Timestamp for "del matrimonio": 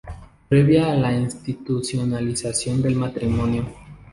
2.81-3.67